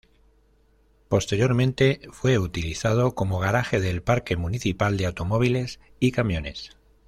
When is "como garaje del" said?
3.13-4.01